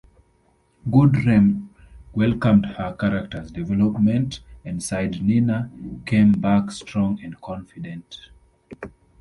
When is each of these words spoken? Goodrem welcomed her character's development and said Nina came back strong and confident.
Goodrem 0.89 1.69
welcomed 2.13 2.65
her 2.65 2.91
character's 2.97 3.51
development 3.51 4.39
and 4.65 4.81
said 4.81 5.21
Nina 5.21 5.69
came 6.07 6.31
back 6.31 6.71
strong 6.71 7.19
and 7.23 7.39
confident. 7.39 8.31